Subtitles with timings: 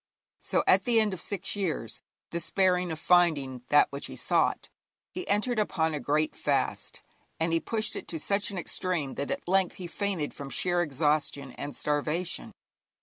[0.39, 2.01] So, at the end of six years,
[2.31, 4.67] despairing of finding that which he sought,
[5.11, 7.03] he entered upon a great fast,
[7.39, 10.81] and he pushed it to such an extreme that at length he fainted from sheer
[10.81, 12.51] exhaustion and starvation.